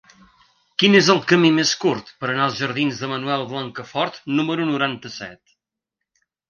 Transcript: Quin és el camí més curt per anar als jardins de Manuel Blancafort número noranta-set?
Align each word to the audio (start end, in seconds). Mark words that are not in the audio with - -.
Quin 0.83 0.97
és 0.99 1.09
el 1.13 1.19
camí 1.31 1.51
més 1.59 1.73
curt 1.83 2.09
per 2.23 2.31
anar 2.31 2.47
als 2.47 2.57
jardins 2.63 3.03
de 3.05 3.13
Manuel 3.15 3.47
Blancafort 3.53 4.21
número 4.41 4.71
noranta-set? 4.75 5.59